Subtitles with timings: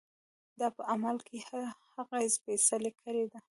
[0.59, 1.37] دا په عمل کې
[1.97, 3.39] هغه سپېڅلې کړۍ ده.